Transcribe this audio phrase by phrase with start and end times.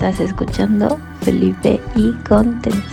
[0.00, 2.84] Estás escuchando Felipe y con tenis.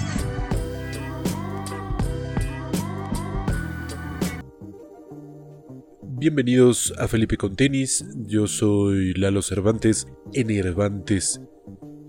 [6.01, 8.03] Bienvenidos a Felipe con tenis.
[8.25, 11.39] Yo soy Lalo Cervantes, Enervantes.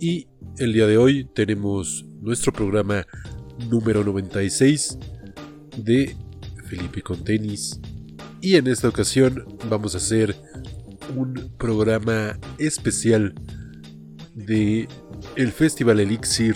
[0.01, 3.07] Y el día de hoy tenemos nuestro programa
[3.69, 4.99] número 96
[5.77, 6.17] de
[6.71, 7.83] Felipe con tenis.
[8.41, 10.35] Y en esta ocasión vamos a hacer
[11.15, 13.35] un programa especial
[14.37, 14.87] de
[15.35, 16.55] el Festival Elixir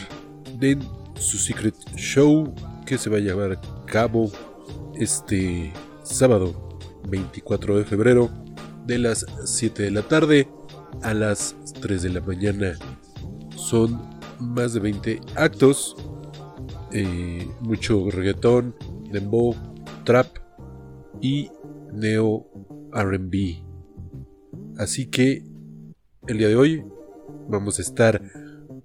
[0.59, 0.79] de
[1.19, 2.55] su Secret Show
[2.87, 4.31] que se va a llevar a cabo
[4.95, 5.73] este
[6.05, 8.31] sábado 24 de febrero
[8.87, 10.49] de las 7 de la tarde
[11.03, 12.75] a las 3 de la mañana.
[13.57, 14.01] Son
[14.39, 15.97] más de 20 actos,
[16.93, 18.75] eh, mucho reggaetón,
[19.11, 19.55] dembow,
[20.05, 20.27] trap
[21.21, 21.51] y
[21.93, 22.47] neo
[22.93, 23.63] RB.
[24.77, 25.45] Así que
[26.27, 26.85] el día de hoy
[27.51, 28.23] vamos a estar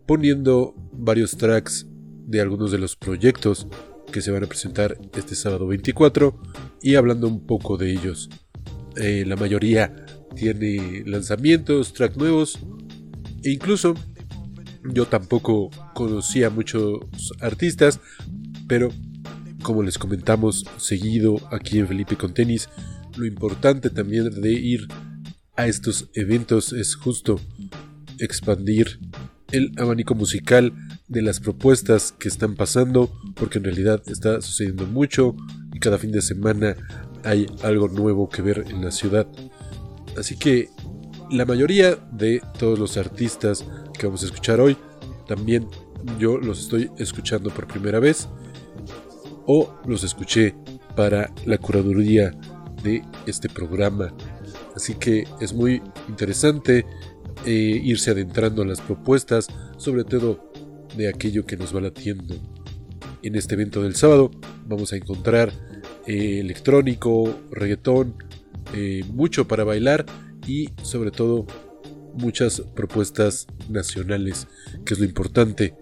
[0.06, 1.88] poniendo varios tracks
[2.28, 3.68] de algunos de los proyectos
[4.12, 6.40] que se van a presentar este sábado 24
[6.82, 8.30] y hablando un poco de ellos.
[8.98, 12.60] Eh, la mayoría tiene lanzamientos, tracks nuevos
[13.44, 13.94] e incluso
[14.94, 17.00] yo tampoco conocía muchos
[17.40, 18.00] artistas,
[18.68, 18.90] pero
[19.64, 22.70] como les comentamos seguido aquí en Felipe con tenis,
[23.18, 24.88] lo importante también de ir
[25.56, 27.40] a estos eventos es justo
[28.20, 29.00] expandir
[29.52, 30.74] el abanico musical
[31.08, 35.36] de las propuestas que están pasando, porque en realidad está sucediendo mucho
[35.74, 36.76] y cada fin de semana
[37.24, 39.28] hay algo nuevo que ver en la ciudad.
[40.18, 40.70] Así que
[41.32, 43.66] la mayoría de todos los artistas
[43.98, 44.78] que vamos a escuchar hoy,
[45.28, 45.68] también
[46.20, 48.28] yo los estoy escuchando por primera vez
[49.48, 50.56] o los escuché
[50.96, 52.32] para la curaduría
[52.84, 54.14] de este programa.
[54.76, 56.86] Así que es muy interesante
[57.46, 59.48] eh, irse adentrando a las propuestas,
[59.78, 60.52] sobre todo
[60.96, 62.36] de aquello que nos va latiendo.
[63.22, 64.32] En este evento del sábado
[64.66, 65.52] vamos a encontrar
[66.08, 68.16] eh, electrónico, reggaetón,
[68.74, 70.06] eh, mucho para bailar
[70.48, 71.46] y sobre todo
[72.14, 74.48] muchas propuestas nacionales,
[74.86, 75.76] que es lo importante.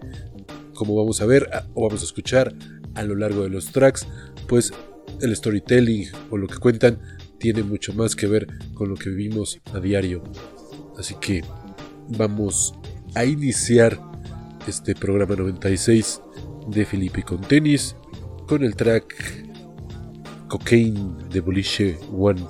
[0.74, 2.54] Como vamos a ver o vamos a escuchar
[2.94, 4.06] a lo largo de los tracks,
[4.48, 4.72] pues
[5.20, 6.98] el storytelling o lo que cuentan
[7.38, 10.22] tiene mucho más que ver con lo que vivimos a diario.
[10.98, 11.42] Así que
[12.08, 12.74] vamos
[13.14, 13.98] a iniciar
[14.66, 16.20] este programa 96
[16.68, 17.96] de Felipe con tenis
[18.46, 19.44] con el track
[20.48, 22.44] Cocaine de Boliche One.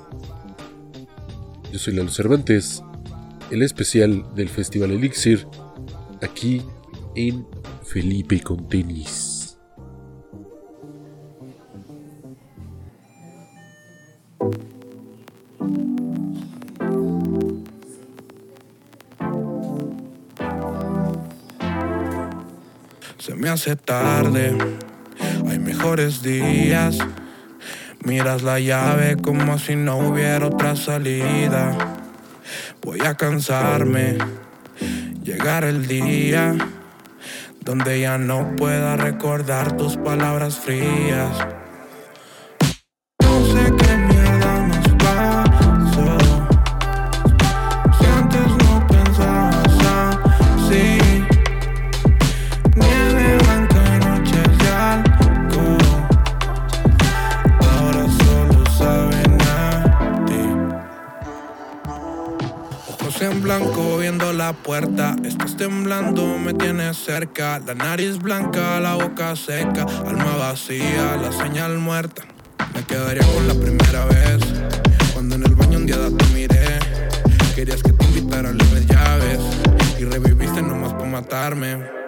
[1.71, 2.83] Yo soy Lalo Cervantes,
[3.51, 5.47] el especial del Festival Elixir,
[6.21, 6.61] aquí
[7.15, 7.45] en
[7.83, 9.35] Felipe con tenis.
[23.33, 24.55] Me hace tarde,
[25.49, 26.99] hay mejores días.
[28.03, 31.75] Miras la llave como si no hubiera otra salida.
[32.83, 34.19] Voy a cansarme,
[35.23, 36.55] llegar el día
[37.61, 41.64] donde ya no pueda recordar tus palabras frías.
[64.53, 65.15] Puerta.
[65.23, 67.59] Estás temblando, me tienes cerca.
[67.59, 69.85] La nariz blanca, la boca seca.
[70.05, 72.23] Alma vacía, la señal muerta.
[72.73, 74.39] Me quedaría con la primera vez.
[75.13, 76.79] Cuando en el baño un día te miré.
[77.55, 79.39] Querías que te invitara a las llaves.
[79.99, 82.04] Y reviviste nomás por matarme.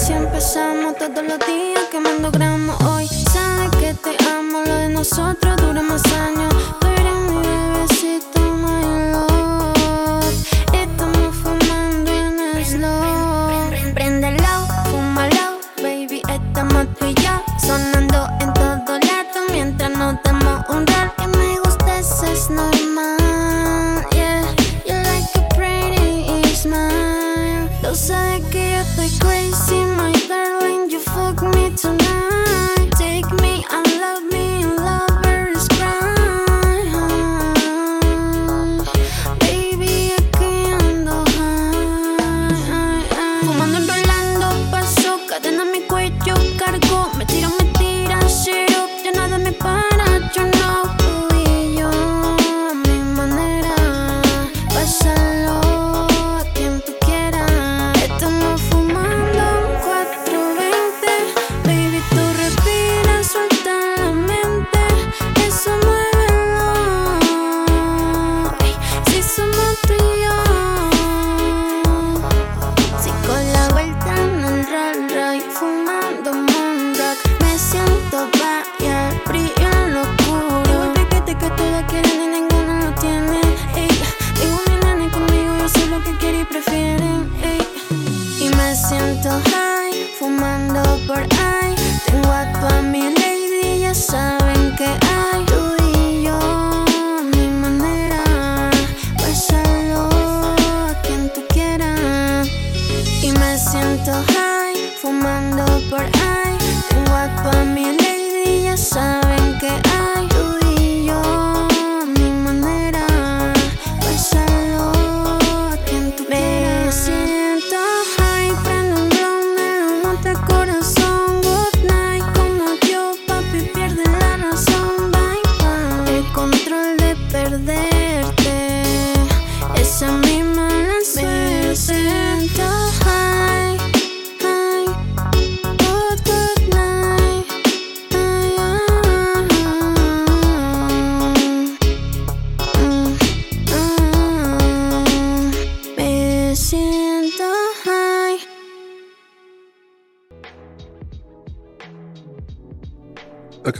[0.00, 3.06] Si empezamos todos los días quemando gramos hoy.
[3.06, 6.49] Sabes que te amo, lo de nosotros dura más años.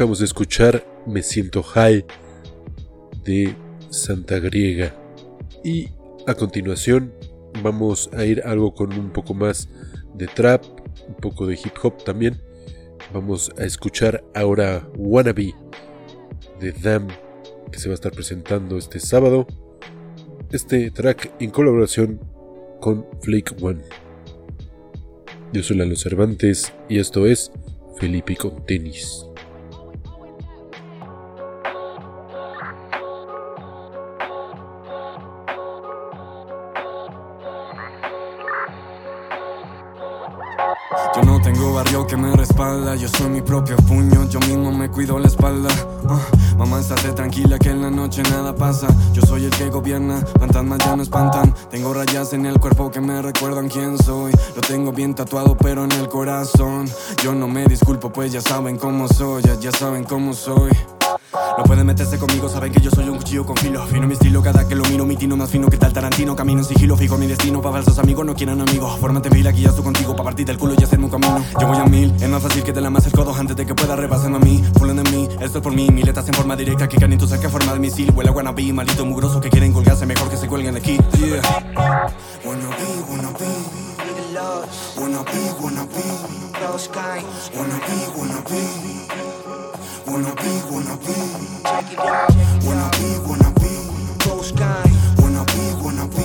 [0.00, 2.06] Acabamos de escuchar Me siento high
[3.22, 3.54] de
[3.90, 4.94] Santa Griega.
[5.62, 5.90] Y
[6.26, 7.12] a continuación
[7.62, 9.68] vamos a ir algo con un poco más
[10.14, 10.64] de trap,
[11.06, 12.40] un poco de hip hop también.
[13.12, 15.54] Vamos a escuchar ahora Wannabe
[16.60, 17.06] de Dam
[17.70, 19.46] que se va a estar presentando este sábado.
[20.50, 22.22] Este track en colaboración
[22.80, 23.82] con Flake One.
[25.52, 27.52] Yo soy Lalo Cervantes y esto es
[27.98, 29.26] Felipe con tenis.
[41.82, 45.70] Barrio que me respalda, yo soy mi propio puño, yo mismo me cuido la espalda.
[46.06, 46.20] Ah,
[46.58, 48.86] mamá, estate tranquila que en la noche nada pasa.
[49.14, 51.54] Yo soy el que gobierna, fantasmas ya no espantan.
[51.70, 54.32] Tengo rayas en el cuerpo que me recuerdan quién soy.
[54.54, 56.86] Lo tengo bien tatuado, pero en el corazón.
[57.24, 60.72] Yo no me disculpo, pues ya saben cómo soy, ya, ya saben cómo soy.
[61.32, 63.86] No pueden meterse conmigo, saben que yo soy un cuchillo con filo.
[63.86, 66.34] Fino mi estilo, cada que lo miro, mi tino más fino que tal Tarantino.
[66.34, 67.62] Camino en sigilo, fijo mi destino.
[67.62, 68.98] Pa' falsos amigos no quieren amigos.
[68.98, 70.16] Fórmate en fila, aquí ya estoy contigo.
[70.16, 71.44] Pa' partir del culo y hacerme un camino.
[71.60, 73.64] Yo voy a mil, es más fácil que te la más el codo antes de
[73.64, 74.64] que pueda repasarme a mí.
[74.76, 75.88] Full de mí, esto es por mí.
[75.90, 78.12] Miletas en forma directa que en tu saque forma de misil.
[78.14, 80.06] Huele a wannabe, maldito mugroso que quieren colgarse.
[80.06, 80.98] Mejor que se cuelguen de aquí.
[81.18, 82.10] Yeah.
[90.10, 91.14] Wanna be, wanna be.
[92.66, 93.70] Wanna be, wanna be.
[94.24, 94.82] Ghost guy.
[95.18, 96.24] Wanna be, wanna be.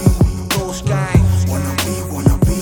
[0.50, 1.14] Ghost guy.
[1.48, 2.58] Wanna be, wanna be.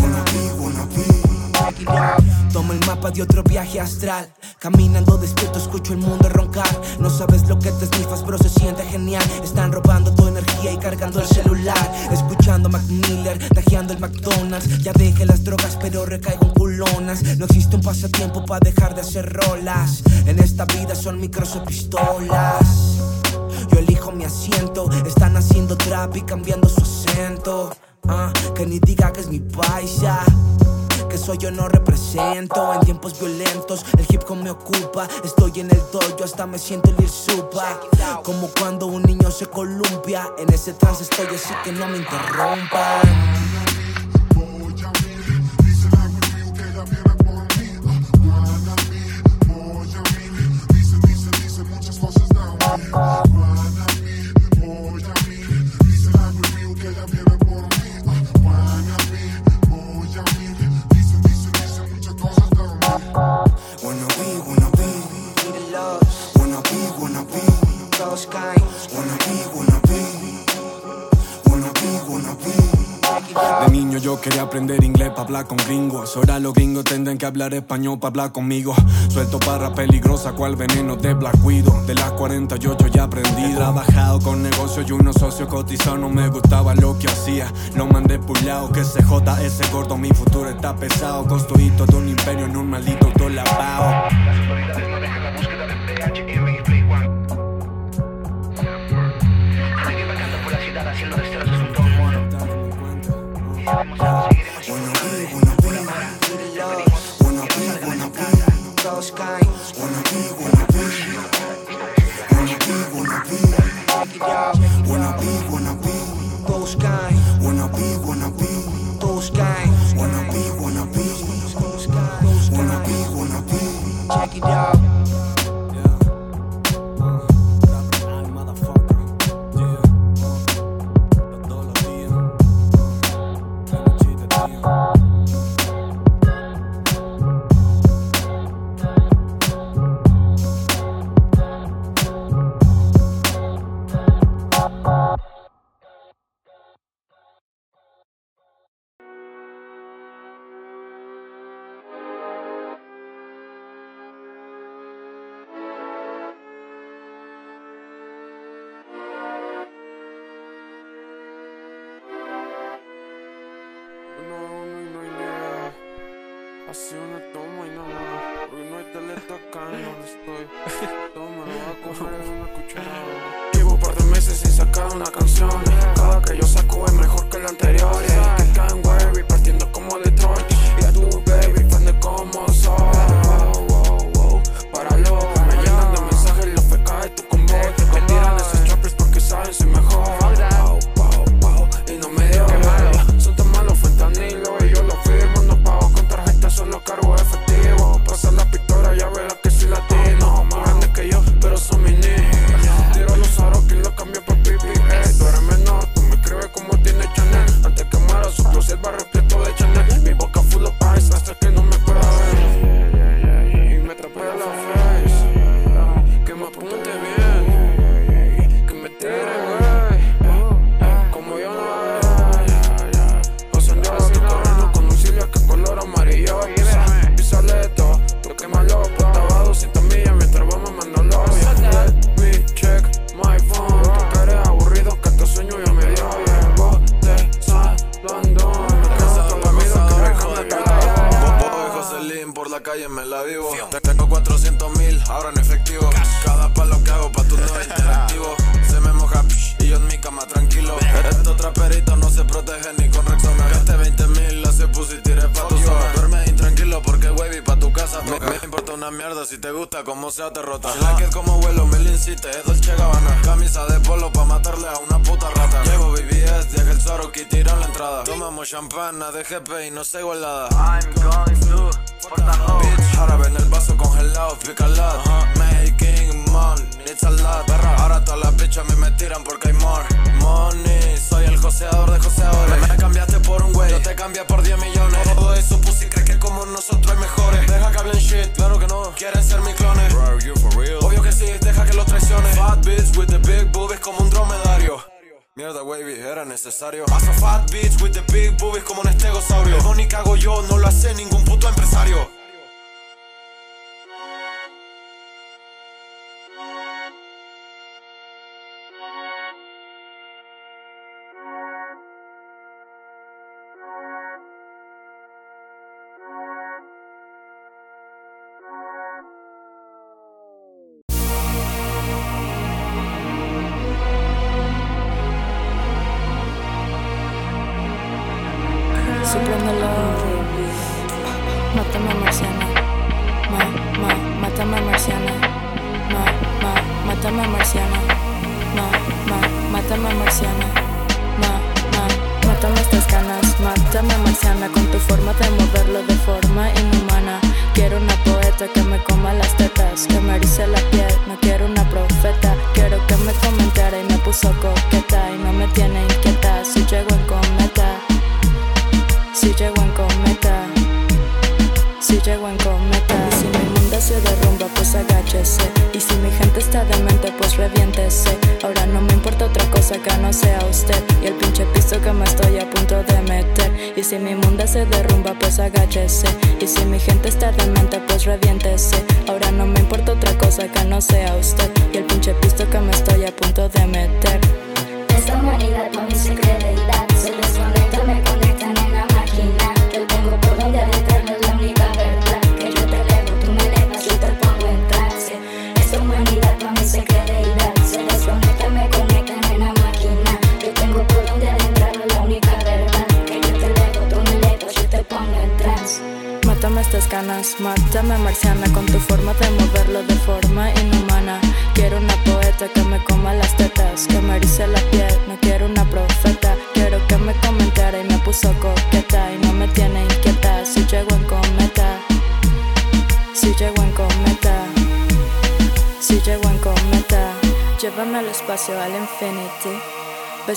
[0.00, 2.52] Wanna be, wanna be.
[2.52, 4.26] Toma el mapa de otro viaje astral.
[4.60, 6.68] Caminando despierto, escucho el mundo roncar.
[6.98, 9.22] No sabes lo que te esnifas, pero se siente genial.
[9.42, 11.78] Están robando tu energía y cargando el celular.
[12.10, 14.82] Escuchando Mac Miller, tajeando el McDonald's.
[14.82, 17.22] Ya dejé las drogas, pero recaigo en culonas.
[17.38, 20.02] No existe un pasatiempo para dejar de hacer rolas.
[20.26, 22.98] En esta vida son micros o pistolas.
[23.70, 27.70] Yo elijo mi asiento, están haciendo trap y cambiando su acento.
[28.02, 30.24] Uh, que ni diga que es mi paisa
[31.18, 32.72] eso yo no represento.
[32.72, 35.08] En tiempos violentos, el hip hop me ocupa.
[35.24, 37.80] Estoy en el dojo, hasta me siento el supa.
[38.22, 40.28] Como cuando un niño se columpia.
[40.38, 43.57] En ese trance estoy así que no me interrumpan.
[74.08, 76.16] Yo quería aprender inglés para hablar con gringos.
[76.16, 78.74] Ahora los gringos tendrán que hablar español para hablar conmigo.
[79.10, 81.84] Suelto parra peligrosa, cual veneno de Black Widow.
[81.84, 83.44] De las 48 ya aprendí.
[83.44, 85.98] He trabajado con negocios y unos socios cotizados.
[85.98, 87.52] No me gustaba lo que hacía.
[87.76, 89.98] Lo mandé pulado, que se joda ese gordo.
[89.98, 91.26] Mi futuro está pesado.
[91.26, 94.08] Construí todo un imperio en un maldito autolavado.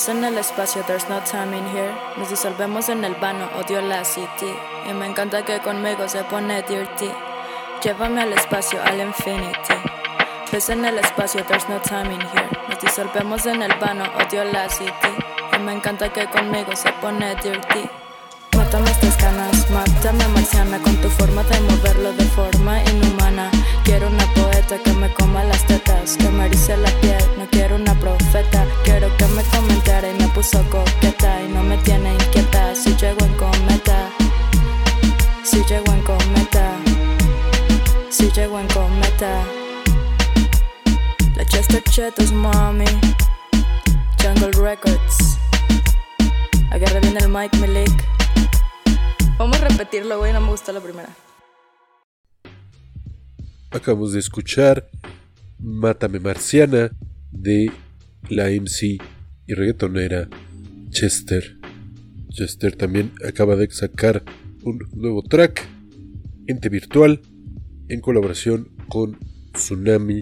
[0.02, 1.94] Beso en el espacio, there's no time in here.
[2.18, 4.52] Nos disolvemos en el vano, odio la city.
[4.90, 7.12] Y me encanta que conmigo se pone dirty.
[7.84, 9.76] Llévame al espacio, al infinity.
[10.52, 12.50] Beso en el espacio, there's no time in here.
[12.68, 15.14] Nos disolvemos en el vano, odio la city.
[15.56, 18.01] Y me encanta que conmigo se pone dirty.
[18.72, 23.52] Mátame estas ganas, mátame marciana con tu forma de moverlo de forma inhumana.
[23.84, 27.76] Quiero una poeta que me coma las tetas, que me erice la piel, no quiero
[27.76, 28.66] una profeta.
[28.86, 33.26] Quiero que me comentara y me puso coqueta y no me tiene inquieta si llego
[33.26, 34.10] en cometa,
[35.44, 36.72] si llego en cometa,
[38.10, 39.44] si llego en cometa.
[41.36, 42.86] La Chester Chetos, mami,
[44.24, 45.40] Jungle Records.
[46.72, 48.11] Agarra bien el mic, Milik.
[49.42, 51.10] Vamos a repetirlo, güey, no me gustó la primera.
[53.72, 54.88] Acabamos de escuchar
[55.58, 56.92] Mátame Marciana
[57.32, 57.72] de
[58.30, 59.00] la MC
[59.48, 60.30] y reggaetonera
[60.92, 61.58] Chester.
[62.30, 64.24] Chester también acaba de sacar
[64.62, 65.68] un nuevo track,
[66.46, 67.20] Ente Virtual,
[67.90, 69.18] en colaboración con
[69.54, 70.22] Tsunami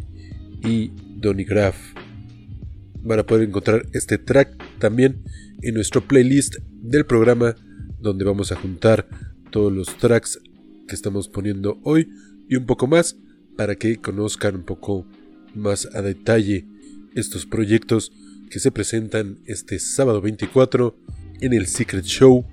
[0.64, 1.76] y Donny Graf.
[3.02, 5.26] Van a poder encontrar este track también
[5.62, 7.58] en nuestro playlist del programa
[8.00, 9.08] donde vamos a juntar
[9.52, 10.40] todos los tracks
[10.88, 12.10] que estamos poniendo hoy
[12.48, 13.18] y un poco más
[13.56, 15.06] para que conozcan un poco
[15.54, 16.66] más a detalle
[17.16, 18.12] estos proyectos
[18.50, 20.96] que se presentan este sábado 24
[21.42, 22.46] en el Secret Show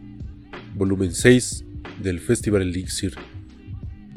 [0.74, 1.64] volumen 6
[2.02, 3.14] del Festival Elixir.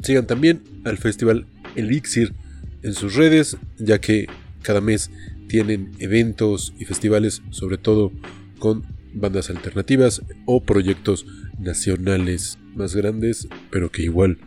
[0.02, 2.34] Sigan también al Festival Elixir
[2.82, 4.26] en sus redes ya que
[4.62, 5.10] cada mes
[5.48, 8.12] tienen eventos y festivales sobre todo
[8.58, 8.84] con
[9.14, 11.26] bandas alternativas o proyectos
[11.58, 14.38] nacionales más grandes pero que igual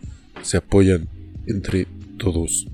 [0.41, 1.07] se apoyan
[1.47, 2.67] entre todos.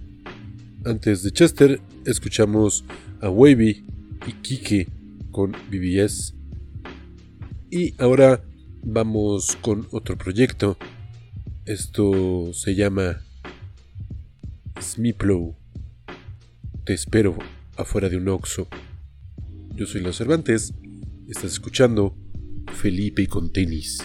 [0.85, 2.85] Antes de Chester escuchamos
[3.21, 3.85] a Wavy
[4.27, 4.87] y Kike
[5.31, 6.33] con BBS.
[7.69, 8.41] Y ahora
[8.83, 10.77] vamos con otro proyecto.
[11.65, 13.21] Esto se llama
[14.81, 15.55] Smiplow.
[16.85, 17.37] Te espero
[17.77, 18.67] afuera de un Oxo.
[19.75, 20.73] Yo soy Los Cervantes.
[21.29, 22.15] Estás escuchando
[22.73, 23.99] Felipe con tenis.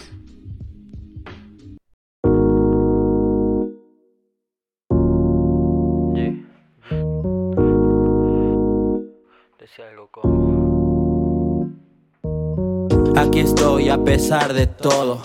[13.16, 15.22] Aquí estoy a pesar de todo.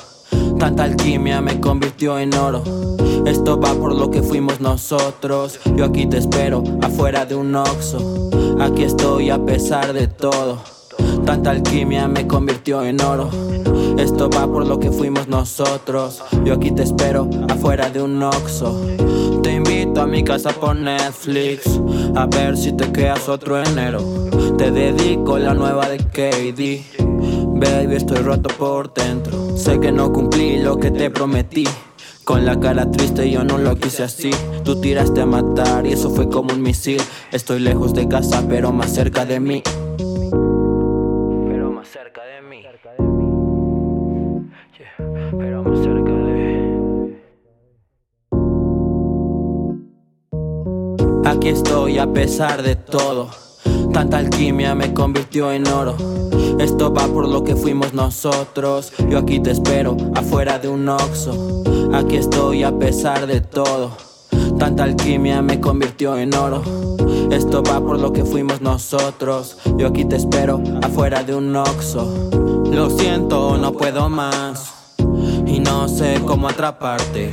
[0.58, 2.64] Tanta alquimia me convirtió en oro.
[3.26, 5.60] Esto va por lo que fuimos nosotros.
[5.76, 8.30] Yo aquí te espero, afuera de un oxo.
[8.62, 10.79] Aquí estoy a pesar de todo.
[11.30, 13.30] Tanta alquimia me convirtió en oro.
[14.00, 16.24] Esto va por lo que fuimos nosotros.
[16.44, 18.84] Yo aquí te espero, afuera de un oxo.
[19.44, 21.80] Te invito a mi casa por Netflix.
[22.16, 24.02] A ver si te quedas otro enero.
[24.58, 26.98] Te dedico la nueva de KD.
[27.60, 29.56] Baby, estoy roto por dentro.
[29.56, 31.68] Sé que no cumplí lo que te prometí.
[32.24, 34.32] Con la cara triste yo no lo quise así.
[34.64, 37.00] Tú tiraste a matar y eso fue como un misil.
[37.32, 39.62] Estoy lejos de casa, pero más cerca de mí.
[52.00, 53.30] A pesar de todo.
[53.94, 55.96] Tanta alquimia me convirtió en oro.
[56.60, 58.94] Esto va por lo que fuimos nosotros.
[59.10, 61.64] Yo aquí te espero, afuera de un oxo.
[61.94, 63.98] Aquí estoy a pesar de todo.
[64.58, 66.62] Tanta alquimia me convirtió en oro.
[67.32, 69.58] Esto va por lo que fuimos nosotros.
[69.78, 72.30] Yo aquí te espero, afuera de un oxo.
[72.72, 74.74] Lo siento, no puedo más.
[75.46, 77.30] Y no sé cómo atraparte.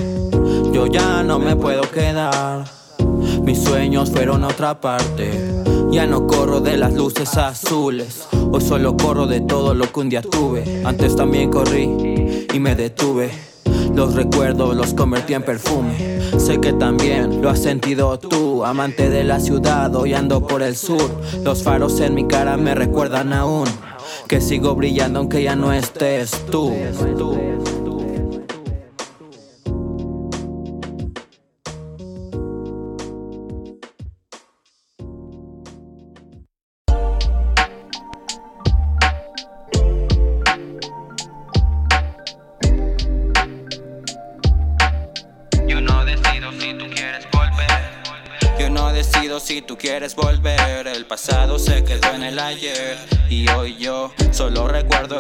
[0.73, 2.86] Yo ya no me puedo quedar.
[3.47, 5.31] Mis sueños fueron a otra parte.
[5.93, 8.27] Ya no corro de las luces azules.
[8.51, 10.83] Hoy solo corro de todo lo que un día tuve.
[10.85, 13.31] Antes también corrí y me detuve.
[13.95, 15.95] Los recuerdos los convertí en perfume.
[16.39, 20.75] Sé que también lo has sentido tú, amante de la ciudad, hoy ando por el
[20.75, 21.09] sur.
[21.45, 23.69] Los faros en mi cara me recuerdan aún
[24.27, 26.73] que sigo brillando aunque ya no estés tú.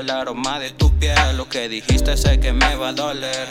[0.06, 1.36] El aroma de tu piel.
[1.36, 3.48] Lo que dijiste sé que me va a doler.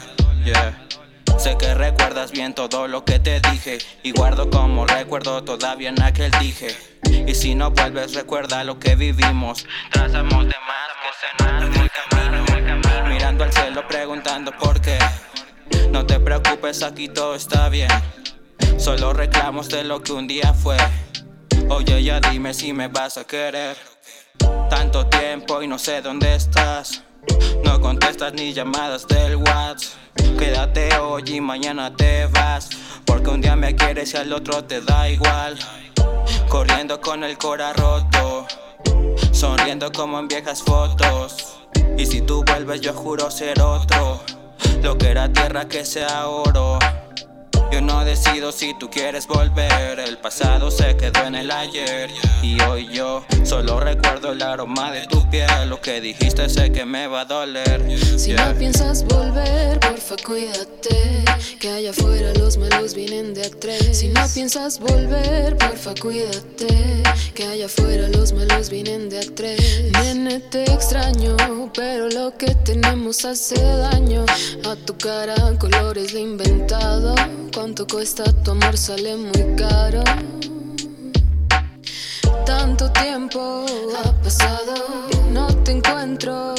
[1.38, 3.80] Sé que recuerdas bien todo lo que te dije.
[4.04, 6.70] Y guardo como recuerdo todavía en aquel dije.
[7.28, 9.66] Y si no vuelves, recuerda lo que vivimos.
[9.92, 10.90] Trazamos de más
[11.38, 13.10] que nos el camino.
[13.10, 14.98] Mirando al cielo, preguntando por qué.
[15.92, 17.90] No te preocupes, aquí todo está bien.
[18.78, 20.78] Solo reclamos de lo que un día fue.
[21.70, 23.95] Oye, ya dime si me vas a querer.
[24.70, 27.04] Tanto tiempo y no sé dónde estás.
[27.64, 30.00] No contestas ni llamadas del WhatsApp.
[30.38, 32.70] Quédate hoy y mañana te vas.
[33.06, 35.58] Porque un día me quieres y al otro te da igual.
[36.50, 38.48] Corriendo con el cora roto.
[39.32, 41.56] Sonriendo como en viejas fotos.
[41.98, 44.22] Y si tú vuelves, yo juro ser otro.
[44.82, 46.80] Lo que era tierra que sea oro.
[47.72, 50.00] Yo no decido si tú quieres volver.
[50.00, 52.10] El pasado se quedó en el ayer.
[52.42, 55.70] Y hoy yo solo recuerdo el aroma de tu piel.
[55.70, 57.82] Lo que dijiste sé que me va a doler.
[58.18, 58.54] Si Yeah.
[58.54, 61.24] no piensas volver, porfa cuídate.
[61.60, 63.98] Que allá afuera los malos vienen de a tres.
[64.00, 67.04] Si no piensas volver, porfa cuídate.
[67.34, 69.92] Que allá afuera los malos vienen de a tres.
[69.94, 71.36] Nene, te extraño,
[71.74, 74.26] pero lo que tenemos hace daño.
[74.70, 77.16] A tu cara, colores de inventado.
[77.56, 80.04] Cuánto cuesta tu amor, sale muy caro.
[82.46, 83.66] Tanto tiempo
[83.98, 84.74] ha pasado,
[85.32, 86.54] no te encuentro,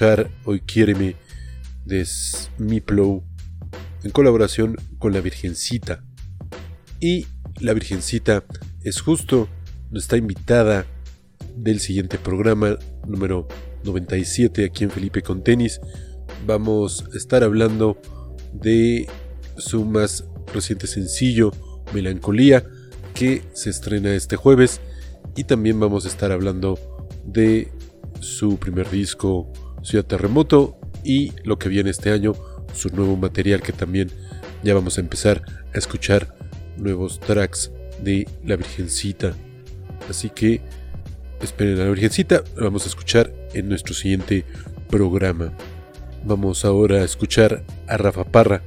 [0.00, 1.14] escuchar Hoy Quiéreme
[1.84, 3.22] de Smiplow
[4.02, 6.02] en colaboración con la Virgencita.
[7.00, 7.26] Y
[7.60, 8.42] la Virgencita
[8.82, 9.46] es justo
[9.90, 10.86] nuestra invitada
[11.54, 13.46] del siguiente programa, número
[13.84, 15.82] 97, aquí en Felipe con Tenis.
[16.46, 18.00] Vamos a estar hablando
[18.54, 19.06] de
[19.58, 21.52] su más reciente sencillo,
[21.92, 22.64] Melancolía,
[23.12, 24.80] que se estrena este jueves.
[25.36, 26.78] Y también vamos a estar hablando
[27.26, 27.70] de
[28.20, 29.52] su primer disco
[29.82, 32.34] Ciudad Terremoto y lo que viene este año,
[32.74, 34.10] su nuevo material que también
[34.62, 35.42] ya vamos a empezar
[35.74, 36.34] a escuchar
[36.76, 37.70] nuevos tracks
[38.02, 39.34] de La Virgencita.
[40.08, 40.60] Así que
[41.40, 44.44] esperen a La Virgencita, la vamos a escuchar en nuestro siguiente
[44.88, 45.52] programa.
[46.24, 48.62] Vamos ahora a escuchar a Rafa Parra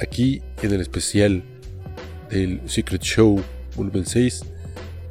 [0.00, 1.42] aquí en el especial
[2.30, 3.42] del Secret Show
[3.76, 4.42] Volumen 6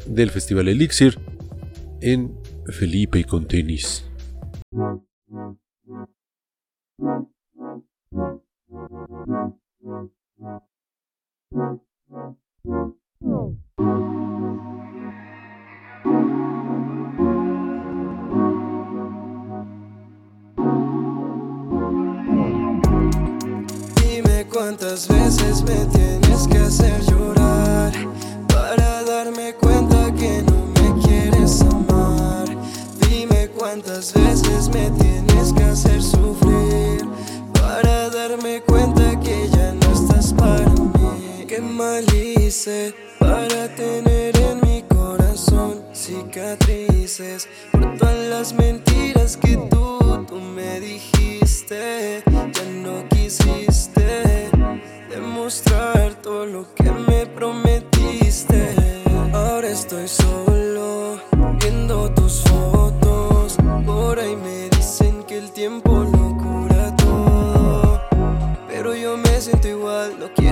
[0.07, 1.19] del Festival Elixir
[2.01, 2.33] en
[2.67, 4.05] Felipe y con tenis.
[5.29, 5.57] Dime
[24.51, 27.93] cuántas veces me tienes que hacer llorar
[28.47, 32.47] para darme cuenta que no me quieres amar.
[33.07, 35.18] Dime cuántas veces me tienes
[35.69, 37.07] hacer sufrir
[37.53, 41.45] para darme cuenta que ya no estás para mí.
[41.47, 50.25] Qué mal hice para tener en mi corazón cicatrices por todas las mentiras que tú,
[50.27, 52.23] tú me dijiste.
[52.25, 54.49] Ya no quisiste
[55.09, 58.75] demostrar todo lo que me prometiste.
[59.33, 61.19] Ahora estoy solo
[61.59, 64.58] viendo tus fotos por ahí me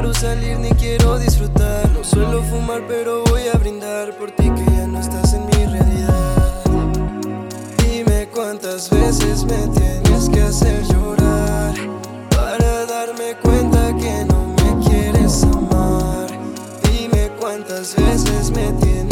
[0.07, 1.89] quiero salir ni quiero disfrutar.
[1.91, 5.65] No suelo fumar, pero voy a brindar por ti que ya no estás en mi
[5.65, 6.63] realidad.
[7.77, 11.73] Dime cuántas veces me tienes que hacer llorar
[12.29, 16.27] para darme cuenta que no me quieres amar.
[16.83, 19.06] Dime cuántas veces me tienes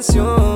[0.00, 0.49] canción.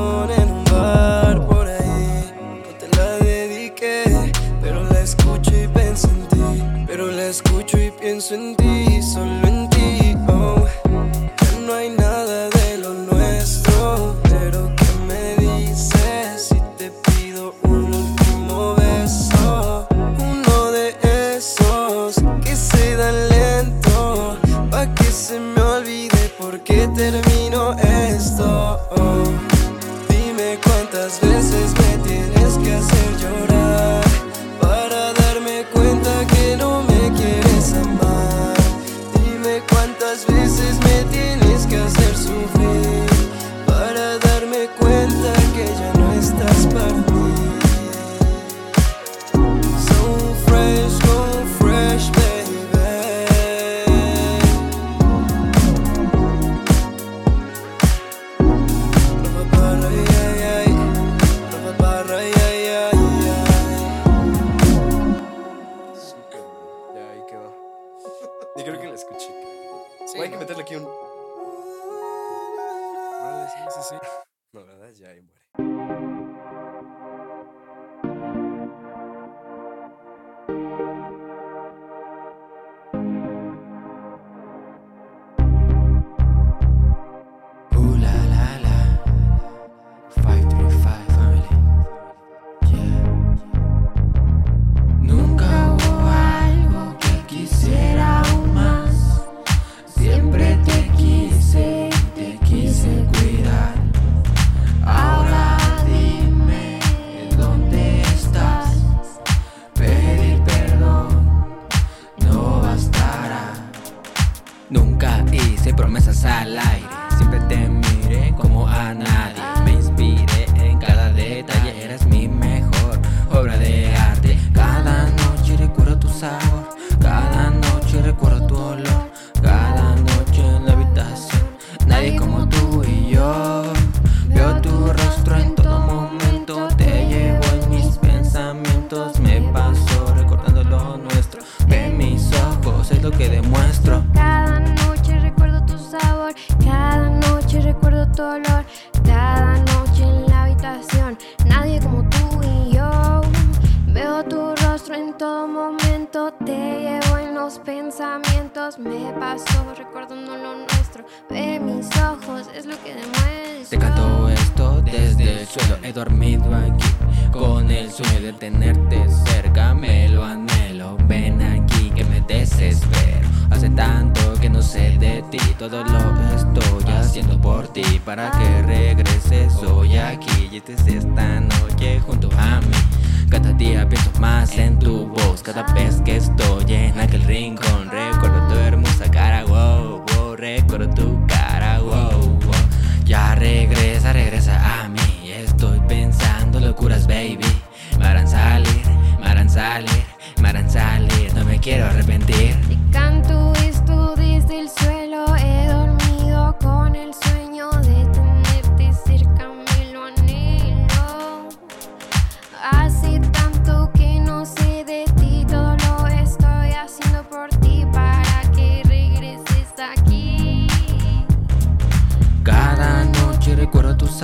[103.12, 103.93] cuidar.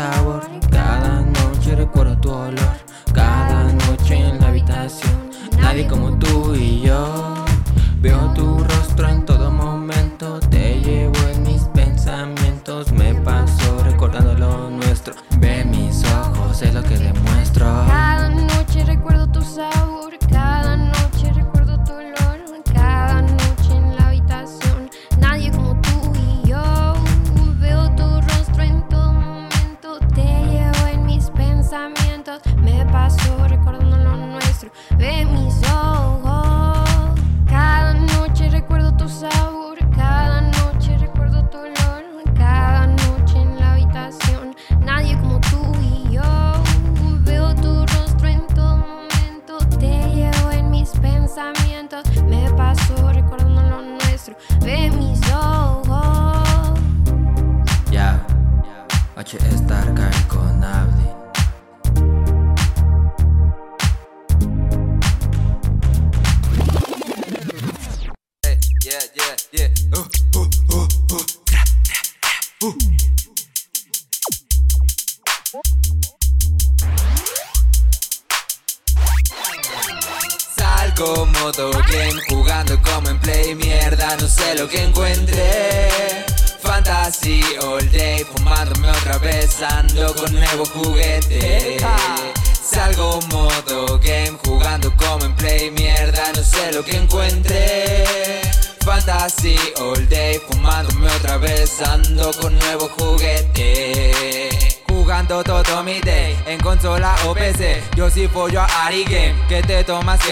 [0.01, 0.41] sabor.
[0.71, 2.90] Cada noche recuerdo tu olor.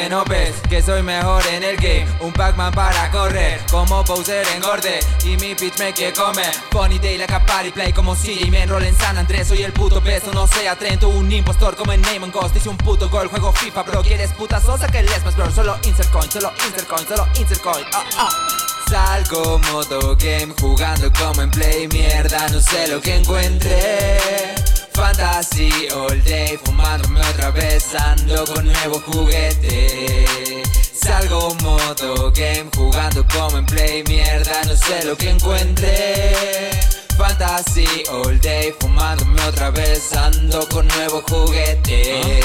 [0.08, 2.06] Que no ves Que soy mejor en el game.
[2.20, 5.00] Un Pac-Man para correr Como Bowser engorde.
[5.24, 6.52] Y mi pitch me quiere comer.
[6.70, 9.48] Funny day like a party play Como si me enroll en San Andrés.
[9.48, 12.56] Soy el puto peso No sea atento Un impostor como en Name Ghost.
[12.56, 14.02] Hice un puto gol Juego FIFA bro.
[14.02, 17.62] ¿Quieres puta sosa que les más bro Solo insert coin Solo insert coin Solo insert
[17.62, 17.84] coin.
[17.92, 18.30] Ah ah.
[18.88, 21.88] Salgo modo game jugando como en play.
[21.88, 24.18] Mierda no sé lo que encuentre
[24.98, 33.58] Fantasy all day fumándome otra vez ando con nuevo juguete Salgo modo game jugando como
[33.58, 36.70] en play mierda no sé lo que encuentre.
[37.16, 42.40] Fantasy all day fumándome otra vez ando con nuevo juguete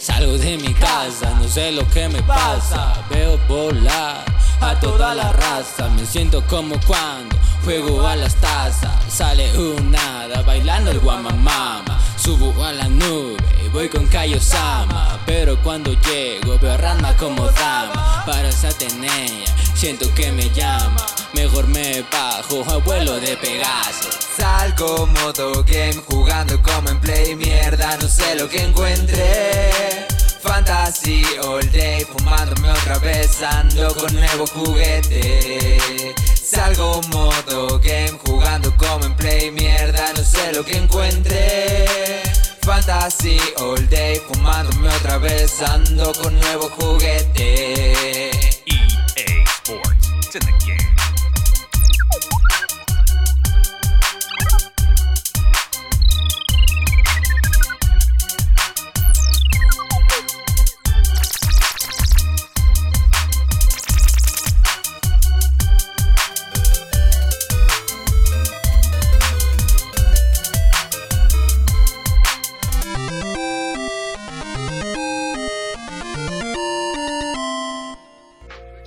[0.00, 3.04] Salgo de mi casa, no sé lo que me pasa.
[3.10, 4.24] Veo volar
[4.60, 5.88] a toda la raza.
[5.90, 8.92] Me siento como cuando juego a las tazas.
[9.08, 12.00] Sale un nada bailando el guamamama.
[12.16, 15.18] Subo a la nube y voy con Kaiosama.
[15.26, 18.22] Pero cuando llego veo a como dama.
[18.26, 19.44] Para esa Atenea,
[19.74, 21.04] siento que me llama.
[21.32, 24.10] Mejor me bajo a vuelo de Pegaso.
[24.36, 30.06] Salgo modo game jugando como en play mierda no sé lo que encuentre
[30.42, 39.04] Fantasy all day fumándome otra vez ando con nuevo juguete Salgo modo game jugando como
[39.04, 42.22] en play mierda no sé lo que encuentre
[42.62, 48.30] Fantasy all day fumándome otra vez ando con nuevo juguete
[48.66, 50.10] EA Sports.
[50.22, 50.89] It's in the game.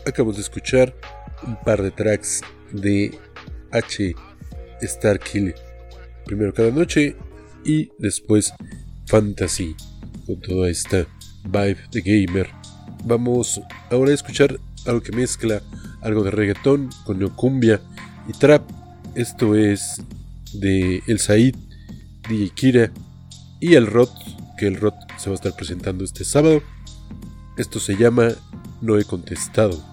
[0.05, 0.93] Acabamos de escuchar
[1.47, 2.41] un par de tracks
[2.71, 3.17] de
[3.71, 4.15] H
[4.81, 5.55] Starkill.
[6.25, 7.15] Primero cada noche
[7.63, 8.53] y después
[9.07, 9.75] Fantasy
[10.25, 11.05] con toda esta
[11.45, 12.49] vibe de gamer.
[13.05, 15.61] Vamos ahora a escuchar algo que mezcla
[16.01, 17.81] algo de reggaetón con neocumbia
[18.27, 18.69] y trap.
[19.15, 20.01] Esto es
[20.53, 21.55] de El Said,
[22.27, 22.91] DJ Kira
[23.59, 24.11] y el Rot,
[24.57, 26.61] que el Rot se va a estar presentando este sábado.
[27.57, 28.29] Esto se llama
[28.81, 29.92] No he contestado.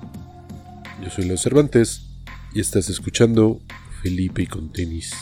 [1.03, 2.03] Yo soy Leo Cervantes
[2.53, 3.61] y estás escuchando
[4.03, 5.13] Felipe y con tenis.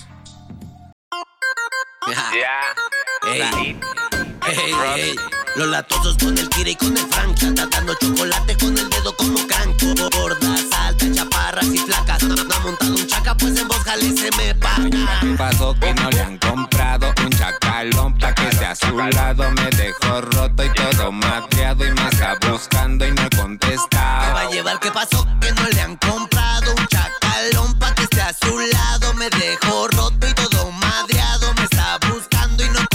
[3.26, 5.16] Ey, ey, ey.
[5.57, 9.47] Los latosos con el Kira y con el Franca Tratando chocolate con el dedo como
[9.47, 10.68] canco Gordas,
[11.12, 15.20] chaparras y flacas No ha montado un chaca, pues en voz jale se me paga
[15.20, 19.51] ¿Qué pasó que no le han comprado un chacalón pa' que sea a su lado?
[19.53, 24.40] Me dejó roto y todo madreado y me está buscando y no he ¿Qué va
[24.40, 24.80] a llevar?
[24.80, 25.26] ¿Qué pasó?
[25.40, 29.88] Que no le han comprado un chacalón pa' que esté a su lado Me dejó
[29.88, 32.88] roto y todo madreado Me está buscando y no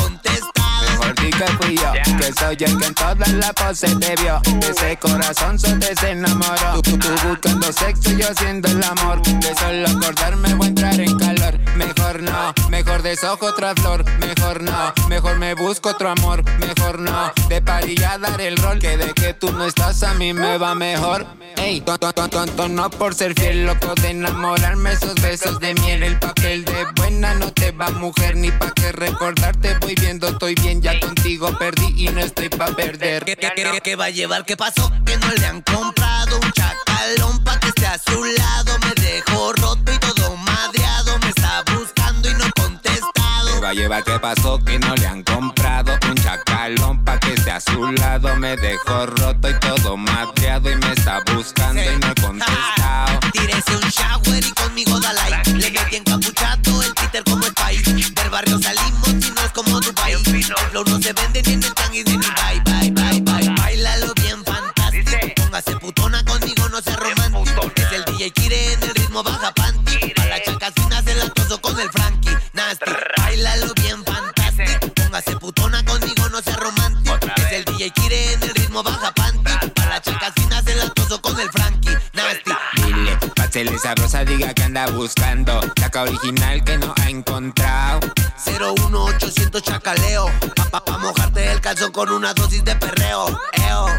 [1.76, 4.42] que soy el que en todas la pose te vio.
[4.62, 6.82] Ese corazón se desenamoró.
[6.82, 9.22] Tú, tú, tú buscando sexo, yo haciendo el amor.
[9.22, 11.60] De solo acordarme voy a entrar en calor.
[11.76, 14.06] Mejor no, mejor desojo otra flor.
[14.20, 16.44] Mejor no, mejor me busco otro amor.
[16.60, 18.80] Mejor no, de parilla dar el rol.
[18.80, 21.26] Que de que tú no estás a mí me va mejor.
[21.58, 24.94] Ey, tonto, tonto, tonto, no por ser fiel, loco de enamorarme.
[24.94, 28.36] Esos besos de miel, el papel de buena no te va mujer.
[28.36, 32.76] Ni pa' que recordarte voy viendo, estoy bien, ya contigo perdí y no estoy pa'
[32.76, 33.24] perder.
[33.24, 34.43] ¿Qué, qué, qué- qué va a llevar?
[34.43, 34.91] ¿Qué pasó?
[35.05, 38.78] Que no le han comprado un chacalón pa' que esté a su lado.
[38.80, 41.18] Me dejó roto y todo madreado.
[41.20, 43.53] Me está buscando y no he contestado.
[43.53, 44.03] ¿Qué va a llevar?
[44.03, 44.59] ¿Qué pasó?
[44.66, 48.36] Que no le han comprado un chacalón pa' que esté a su lado.
[48.36, 53.20] Me dejó roto y todo madreado y me está buscando y no he contestado.
[53.32, 55.49] Tírese un shower y conmigo da like.
[55.53, 57.84] Le metí encapuchado el Twitter como el país.
[58.14, 59.12] Del barrio salimos
[59.84, 60.14] y Dubai.
[60.14, 63.22] El flow no se vende ni en el tanguis ni en el bye, bye, bye,
[63.22, 63.50] bye.
[63.56, 65.34] Bailalo bien fantástico.
[65.36, 67.72] Póngase putona conmigo, no sea romántico.
[67.76, 70.14] Es el DJ Kire en el ritmo baja panty.
[70.16, 72.38] Pa' las chacas finas el latoso con el Frankie.
[72.54, 72.92] Nasty.
[73.18, 74.94] Bailalo bien fantástico.
[74.96, 77.18] Póngase putona conmigo, no sea romántico.
[77.38, 79.70] Es el DJ Kire en el ritmo baja panty.
[79.76, 81.62] Pa' las chacas finas el latoso con el Frankie.
[83.54, 85.62] Pásele sabrosa, diga que anda buscando.
[85.80, 87.99] Saca original que no ha encontrado.
[88.47, 90.26] 01800 chacaleo.
[90.56, 93.28] Pa, pa, pa mojarte el calzón con una dosis de perreo.
[93.70, 93.89] Eo,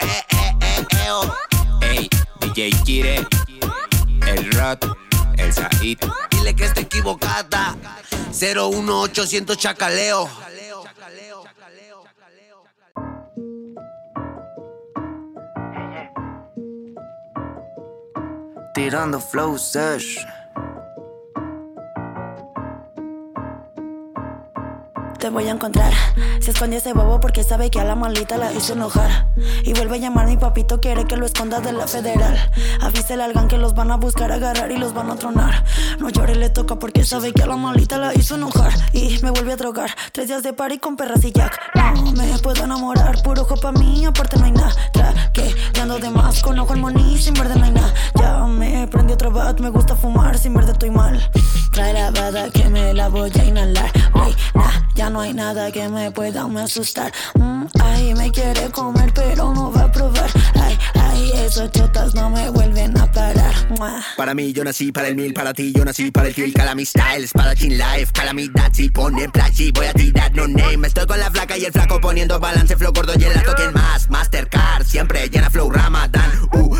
[0.00, 1.34] eh, eh, eh, eo.
[1.80, 3.26] Ey, DJ Kire,
[4.26, 4.76] el Rod,
[5.38, 6.00] el Said.
[6.30, 7.76] Dile que está equivocada.
[8.38, 10.28] 01800 chacaleo.
[18.72, 20.26] Tirando flow sesh.
[25.18, 25.92] Te voy a encontrar.
[26.40, 29.26] Se esconde ese bobo porque sabe que a la malita la hizo enojar.
[29.64, 32.38] Y vuelve a llamar mi papito, quiere que lo esconda de la federal.
[32.80, 35.64] Avísele al gang que los van a buscar, agarrar y los van a tronar.
[35.98, 38.72] No llore, le toca porque sabe que a la malita la hizo enojar.
[38.92, 39.90] Y me vuelve a drogar.
[40.12, 41.58] Tres días de party con perras y jack.
[41.74, 44.72] No me puedo enamorar, puro ojo pa' mí, aparte no hay nada.
[45.32, 47.92] Que ando de más con ojo al moní, sin verde no hay nada.
[48.14, 51.18] Ya me prendí otro bat, me gusta fumar, sin verde estoy mal.
[51.72, 53.90] Trae la bada que me la voy a inhalar.
[54.14, 57.12] Wey, nah, ya no hay nada que me pueda me asustar.
[57.34, 60.30] Mm, ay, me quiere comer, pero no va a probar.
[60.60, 63.57] Ay, ay, esos chotas no me vuelven a parar.
[64.16, 66.52] Para mí yo nací para el mil, para ti yo nací para el kill.
[66.52, 70.86] Calami style, espadachín life, calamidad Si pone plachi, voy a tirar no name.
[70.86, 72.76] Estoy con la flaca y el flaco poniendo balance.
[72.76, 74.10] Flow gordo y el alto, ¿quién más?
[74.10, 76.30] Mastercard, siempre llena flow Ramadan.
[76.52, 76.76] Uh,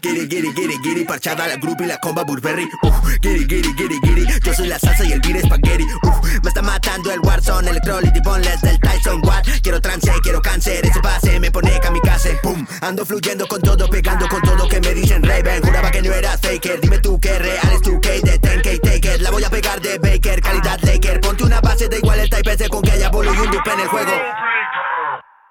[0.00, 2.68] giri, giri, giri, giri Parchada la group y la comba Burberry.
[2.82, 5.84] Uh, giri, giri, giri, giri Yo soy la salsa y el beat spaghetti.
[6.02, 6.10] Uh,
[6.42, 9.44] me está matando el Warzone Electrolyte, boneless del Tyson What?
[9.62, 12.38] Quiero trance, quiero cáncer Ese pase me pone kamikaze.
[12.44, 15.62] Boom, ando fluyendo con todo Pegando con todo que me dicen Raven.
[15.62, 19.20] Juraba que no faker Dime tú que real es tu K de 10K take it
[19.20, 21.20] La voy a pegar de Baker Calidad Laker.
[21.20, 23.80] Ponte una base de igual el type con que haya bolo y un dupe en
[23.80, 24.12] el juego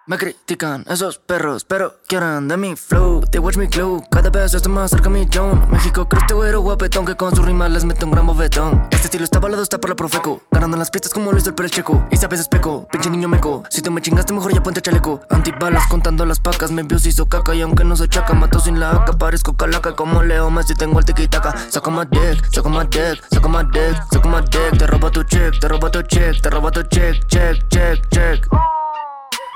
[0.07, 3.21] Me critican esos perros, pero quieren de mi flow.
[3.31, 5.67] They watch me glow, cada vez estoy más cerca a mi John.
[5.71, 8.87] México, este güero guapetón que con su rima les mete un gran bofetón.
[8.91, 10.43] Este estilo está balado, está por la profeco.
[10.51, 12.07] Ganando las pistas como lo hizo el Pérez Checo.
[12.11, 13.63] Y sabes especo, pinche niño meco.
[13.71, 15.21] Si tú me chingaste, mejor ya ponte chaleco.
[15.31, 17.55] Antibalas contando las pacas, me vio si hizo caca.
[17.55, 19.17] Y aunque no soy chaca, mato sin la AK.
[19.17, 21.71] Parezco calaca como Leo Messi, tengo el tiki-taka.
[21.71, 24.77] Saco más dick, saco más dick, saco más dick, saco más dick.
[24.77, 28.47] Te robo tu check, te robo tu check, te robo tu check, check, check, check.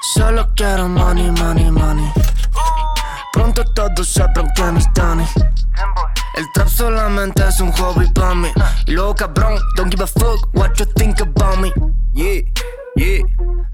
[0.01, 2.11] Solo quiero money, money, money.
[3.33, 5.25] Pronto todos sabrán quién es Danny.
[6.35, 8.49] El trap solamente es un hobby para mí.
[8.87, 11.71] Y cabrón, don't give a fuck what you think about me.
[12.13, 12.41] Yeah,
[12.95, 13.23] yeah.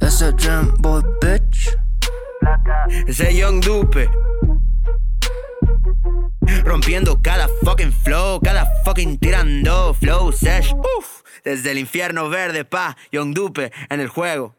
[0.01, 1.77] Ese jam boy bitch.
[3.07, 4.09] Ese Young Dupe
[6.63, 10.73] Rompiendo cada fucking flow, cada fucking tirando flow sesh.
[10.73, 14.55] Uf, desde el infierno verde, pa, Young Dupe en el juego.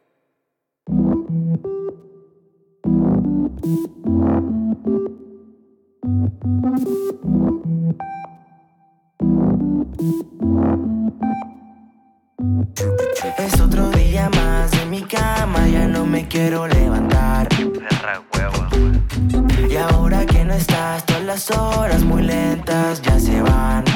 [13.39, 17.49] Es otro día más en mi cama, ya no me quiero levantar.
[19.69, 23.96] Y ahora que no estás, todas las horas muy lentas ya se van.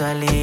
[0.00, 0.39] Salir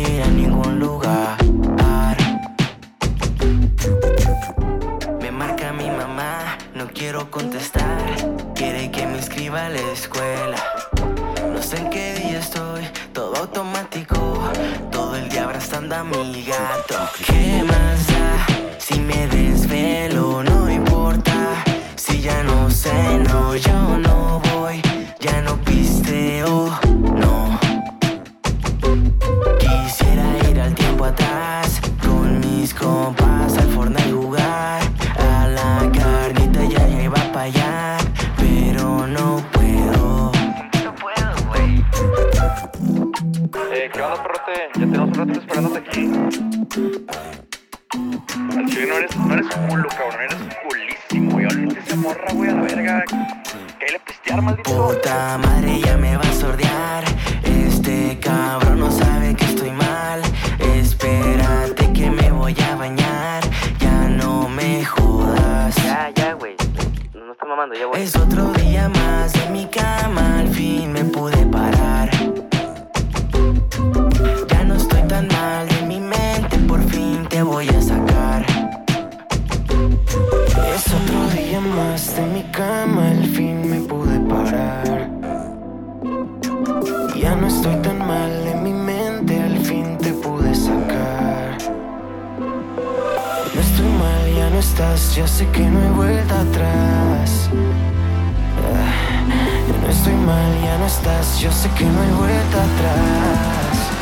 [100.63, 103.96] ya no estás, yo sé que no hay vuelta atrás.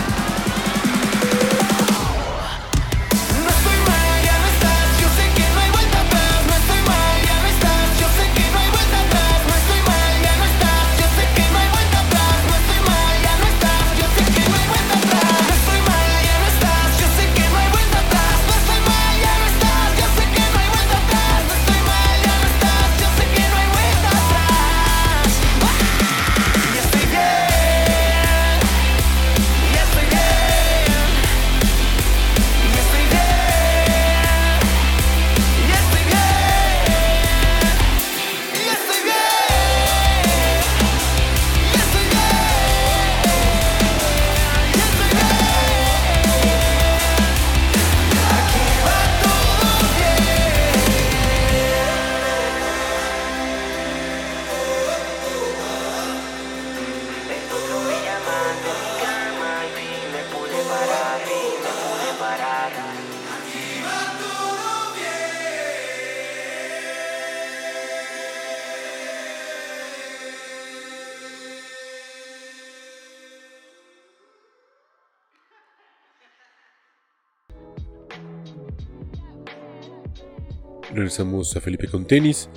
[81.15, 82.49] regresamos a Felipe con tenis.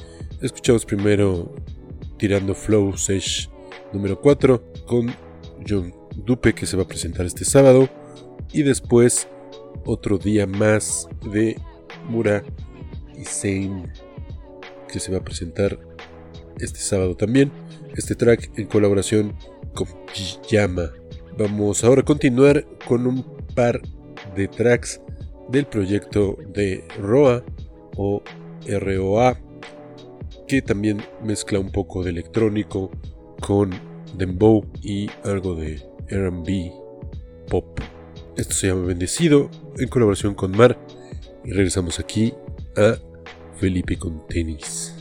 [0.42, 1.54] Escuchamos primero
[2.18, 3.48] Tirando Flow Sesh
[3.92, 5.14] número 4 con
[5.68, 7.88] John Dupe que se va a presentar este sábado.
[8.52, 9.28] Y después
[9.84, 11.56] otro día más de
[12.08, 12.42] Mura
[13.16, 13.92] y Zane
[14.92, 15.78] que se va a presentar
[16.58, 17.52] este sábado también.
[17.96, 19.36] Este track en colaboración
[19.72, 20.90] con Pijama.
[21.38, 23.22] Vamos ahora a continuar con un
[23.54, 23.80] par
[24.34, 25.00] de tracks
[25.48, 27.44] del proyecto de Roa
[27.96, 28.20] o
[28.66, 29.38] ROA,
[30.46, 32.90] que también mezcla un poco de electrónico
[33.40, 33.70] con
[34.16, 36.72] dembow y algo de RB
[37.48, 37.80] pop.
[38.36, 40.78] Esto se llama Bendecido en colaboración con Mar
[41.44, 42.34] y regresamos aquí
[42.76, 42.96] a
[43.56, 44.97] Felipe con tenis.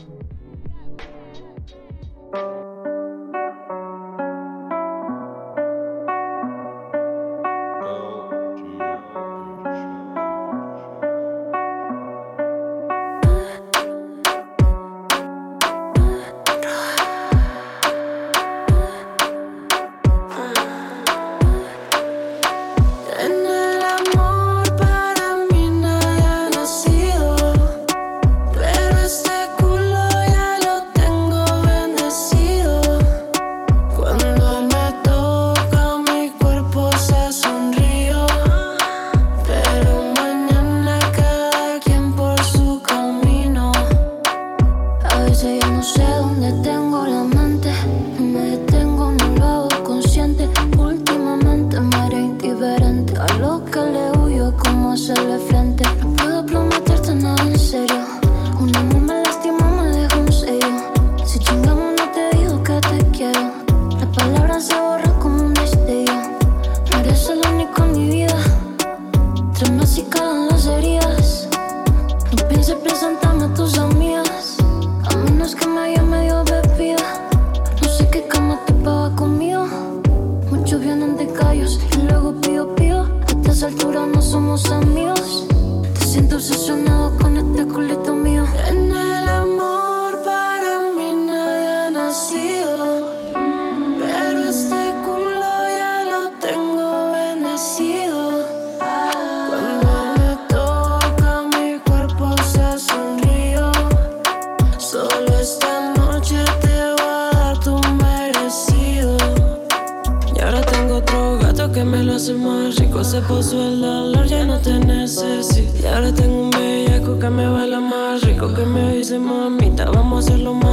[113.18, 115.76] el dolor, ya no te necesito.
[115.82, 118.54] Y ahora tengo un bellaco que me baila más rico.
[118.54, 120.67] Que me dice, mamita, vamos a hacerlo más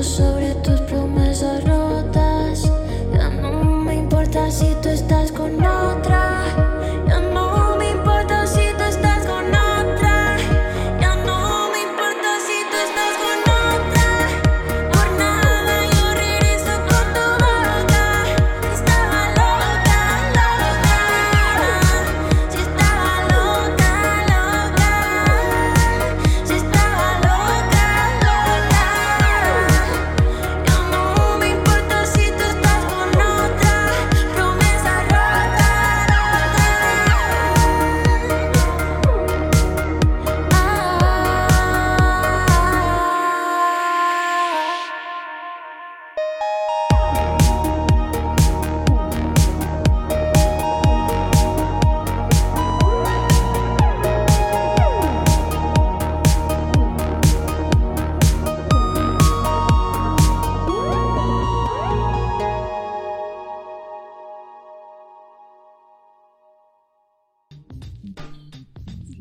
[0.00, 0.39] just so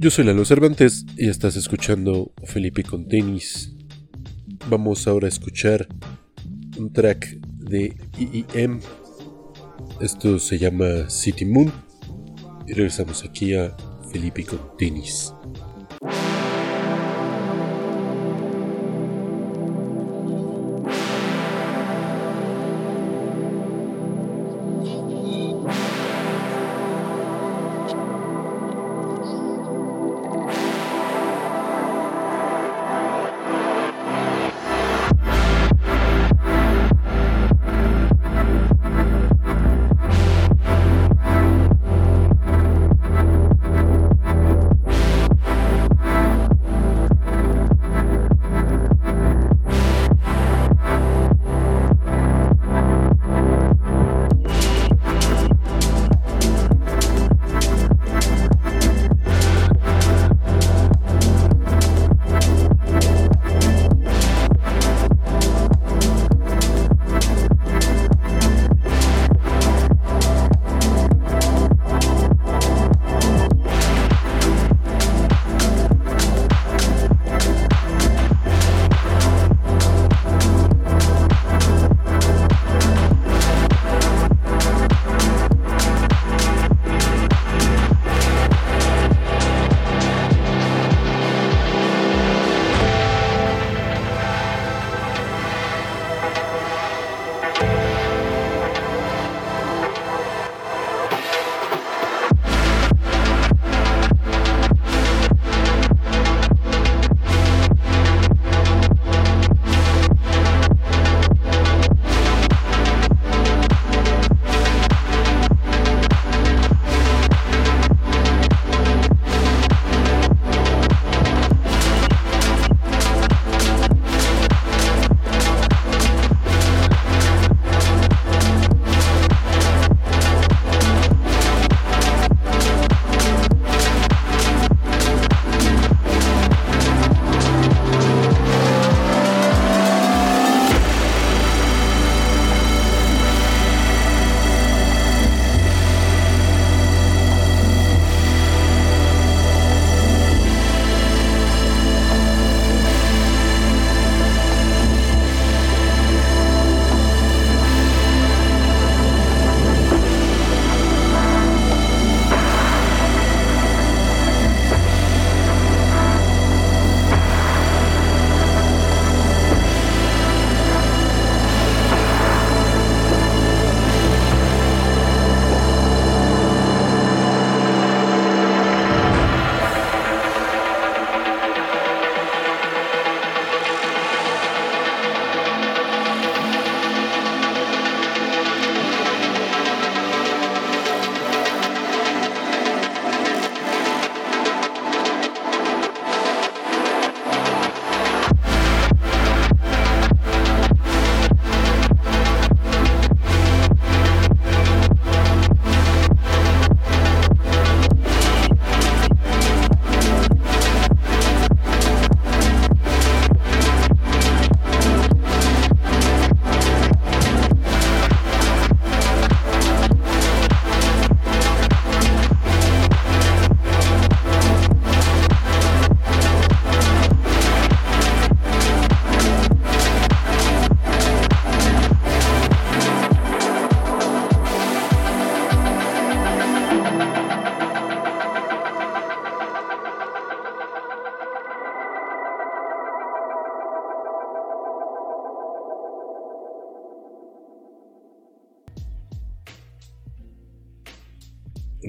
[0.09, 3.75] Yo soy Lalo Cervantes y estás escuchando Felipe con tenis.
[4.67, 5.87] Vamos ahora a escuchar
[6.79, 8.79] un track de EEM.
[10.01, 11.71] Esto se llama City Moon.
[12.65, 13.77] Y regresamos aquí a
[14.11, 15.31] Felipe con tenis.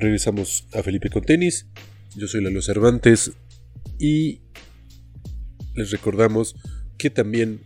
[0.00, 1.66] Regresamos a Felipe con tenis.
[2.16, 3.32] Yo soy Lalo Cervantes
[3.98, 4.40] y
[5.74, 6.56] les recordamos
[6.96, 7.60] que también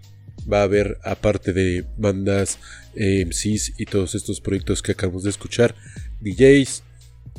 [0.52, 2.58] va a haber, aparte de bandas,
[2.96, 5.76] eh, MCs y todos estos proyectos que acabamos de escuchar,
[6.22, 6.82] DJs,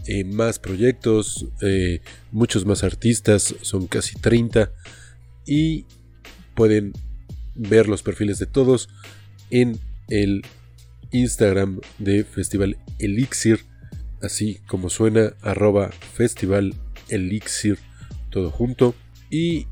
[0.07, 1.99] eh, más proyectos, eh,
[2.31, 4.71] muchos más artistas, son casi 30
[5.45, 5.85] y
[6.55, 6.93] pueden
[7.53, 8.87] ver los perfiles de todos
[9.49, 9.77] en
[10.07, 10.41] el
[11.11, 13.59] Instagram de Festival Elixir
[14.25, 16.73] así como suena, arroba festival
[17.09, 17.79] elixir,
[18.29, 18.95] todo junto.
[19.29, 19.67] Y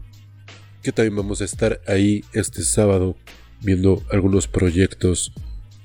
[0.82, 3.16] que también vamos a estar ahí este sábado
[3.62, 5.32] viendo algunos proyectos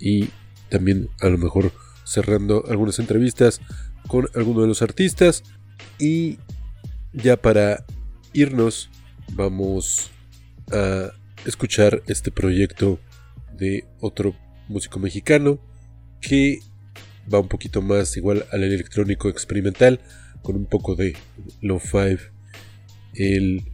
[0.01, 0.31] y
[0.69, 1.73] también a lo mejor
[2.05, 3.61] cerrando algunas entrevistas
[4.07, 5.43] con algunos de los artistas.
[5.99, 6.39] Y
[7.13, 7.85] ya para
[8.33, 8.91] irnos,
[9.33, 10.11] vamos
[10.73, 11.13] a
[11.45, 12.99] escuchar este proyecto
[13.57, 14.35] de otro
[14.69, 15.59] músico mexicano
[16.21, 16.61] que
[17.33, 20.01] va un poquito más igual al electrónico experimental
[20.43, 21.17] con un poco de
[21.61, 22.17] lo-fi.
[23.15, 23.65] Él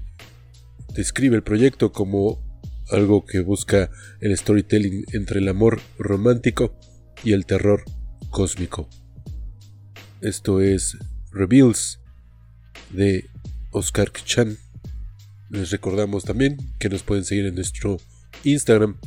[0.94, 2.42] describe el proyecto como
[2.90, 3.90] algo que busca
[4.20, 6.78] el storytelling entre el amor romántico
[7.22, 7.84] y el terror
[8.30, 8.88] cósmico.
[10.20, 10.96] Esto es
[11.32, 12.00] Reveals
[12.90, 13.28] de
[13.70, 14.56] Oscar Chan.
[15.50, 17.98] Les recordamos también que nos pueden seguir en nuestro
[18.44, 18.98] Instagram,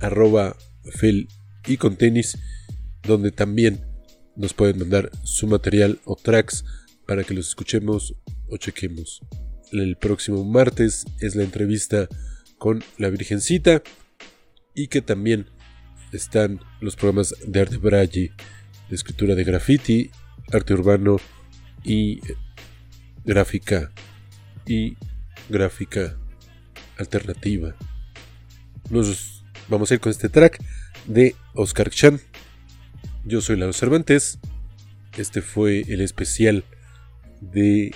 [0.00, 0.56] arroba
[0.92, 1.28] fel
[1.66, 1.96] y con
[3.02, 3.85] donde también
[4.36, 6.64] nos pueden mandar su material o tracks
[7.06, 8.14] para que los escuchemos
[8.48, 9.20] o chequemos.
[9.72, 12.08] El próximo martes es la entrevista
[12.58, 13.82] con la Virgencita
[14.74, 15.46] y que también
[16.12, 18.32] están los programas de arte braille,
[18.88, 20.10] de escritura de graffiti,
[20.52, 21.16] arte urbano
[21.82, 22.20] y
[23.24, 23.90] gráfica
[24.66, 24.96] y
[25.48, 26.16] gráfica
[26.98, 27.74] alternativa.
[28.90, 30.62] Nos vamos a ir con este track
[31.06, 32.20] de Oscar Chan.
[33.28, 34.38] Yo soy Lalo Cervantes.
[35.18, 36.62] Este fue el especial
[37.40, 37.92] de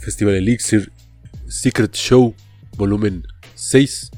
[0.00, 0.90] Festival Elixir
[1.46, 2.34] Secret Show
[2.76, 4.10] volumen 6.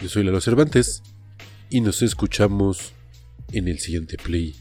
[0.00, 1.02] Yo soy Lalo Cervantes
[1.70, 2.92] y nos escuchamos
[3.52, 4.54] en el siguiente play.